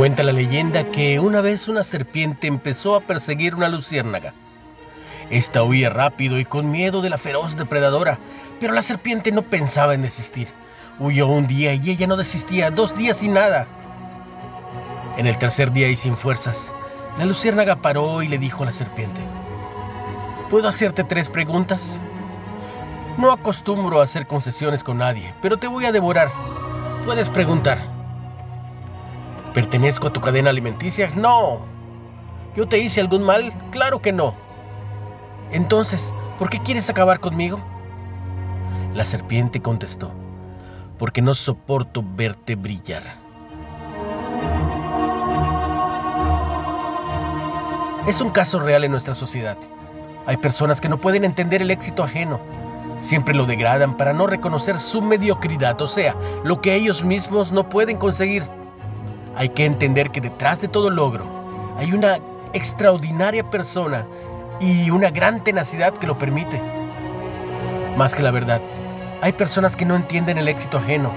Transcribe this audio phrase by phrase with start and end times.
[0.00, 4.34] Cuenta la leyenda que una vez una serpiente empezó a perseguir una luciérnaga.
[5.30, 8.18] Esta huía rápido y con miedo de la feroz depredadora,
[8.60, 10.48] pero la serpiente no pensaba en desistir.
[10.98, 13.66] Huyó un día y ella no desistía, dos días y nada.
[15.18, 16.74] En el tercer día y sin fuerzas,
[17.20, 19.20] la luciérnaga paró y le dijo a la serpiente,
[20.48, 22.00] ¿Puedo hacerte tres preguntas?
[23.18, 26.30] No acostumbro a hacer concesiones con nadie, pero te voy a devorar.
[27.04, 27.78] Puedes preguntar.
[29.52, 31.10] ¿Pertenezco a tu cadena alimenticia?
[31.14, 31.58] No.
[32.56, 33.52] ¿Yo te hice algún mal?
[33.70, 34.34] Claro que no.
[35.52, 37.60] Entonces, ¿por qué quieres acabar conmigo?
[38.94, 40.14] La serpiente contestó,
[40.98, 43.02] porque no soporto verte brillar.
[48.10, 49.56] Es un caso real en nuestra sociedad.
[50.26, 52.40] Hay personas que no pueden entender el éxito ajeno.
[52.98, 57.68] Siempre lo degradan para no reconocer su mediocridad, o sea, lo que ellos mismos no
[57.68, 58.42] pueden conseguir.
[59.36, 61.24] Hay que entender que detrás de todo logro
[61.78, 62.18] hay una
[62.52, 64.08] extraordinaria persona
[64.58, 66.60] y una gran tenacidad que lo permite.
[67.96, 68.60] Más que la verdad,
[69.20, 71.12] hay personas que no entienden el éxito ajeno,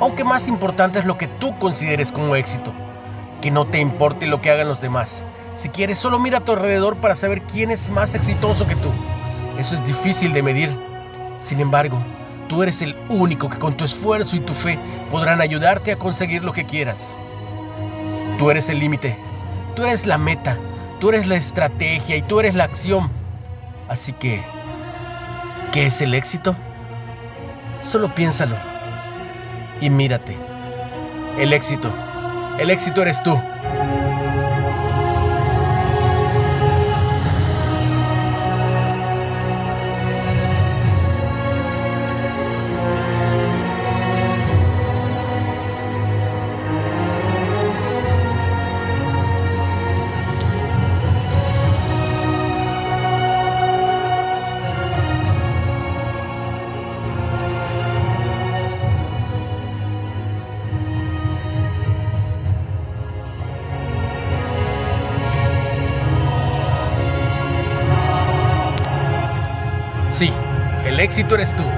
[0.00, 2.72] aunque más importante es lo que tú consideres como éxito.
[3.42, 5.26] Que no te importe lo que hagan los demás.
[5.56, 8.90] Si quieres, solo mira a tu alrededor para saber quién es más exitoso que tú.
[9.58, 10.68] Eso es difícil de medir.
[11.40, 11.98] Sin embargo,
[12.46, 14.78] tú eres el único que con tu esfuerzo y tu fe
[15.10, 17.16] podrán ayudarte a conseguir lo que quieras.
[18.38, 19.16] Tú eres el límite,
[19.74, 20.58] tú eres la meta,
[21.00, 23.10] tú eres la estrategia y tú eres la acción.
[23.88, 24.42] Así que,
[25.72, 26.54] ¿qué es el éxito?
[27.80, 28.56] Solo piénsalo
[29.80, 30.36] y mírate.
[31.38, 31.90] El éxito,
[32.58, 33.40] el éxito eres tú.
[70.16, 70.32] Sí,
[70.82, 71.70] el éxito eres tú.